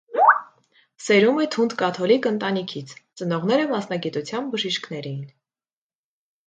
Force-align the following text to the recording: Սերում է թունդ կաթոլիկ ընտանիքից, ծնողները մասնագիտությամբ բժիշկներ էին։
Սերում 1.07 1.41
է 1.43 1.45
թունդ 1.55 1.75
կաթոլիկ 1.83 2.25
ընտանիքից, 2.31 2.97
ծնողները 3.21 3.69
մասնագիտությամբ 3.75 4.53
բժիշկներ 4.57 5.11
էին։ 5.13 5.25